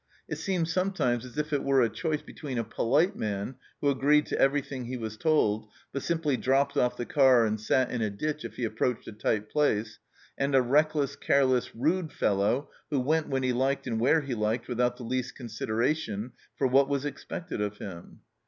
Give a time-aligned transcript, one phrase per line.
[0.27, 4.25] It seemed sometimes as if it were a choice between a polite man who agreed
[4.25, 8.01] to every thing he was told, but simply dropped off the car and sat in
[8.01, 9.99] a ditch if he approached a tight place,
[10.39, 14.67] and a reckless, careless, rude fellow who went when he liked and where he liked
[14.67, 18.21] without the least consideration for what was expected of him.